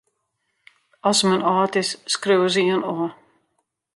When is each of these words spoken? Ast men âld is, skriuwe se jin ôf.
Ast 1.09 1.23
men 1.27 1.41
âld 1.53 1.73
is, 1.81 1.89
skriuwe 2.13 2.49
se 2.53 2.61
jin 2.67 2.87
ôf. 2.93 3.09